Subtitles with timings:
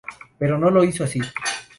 [0.39, 1.21] Pero no lo hizo así.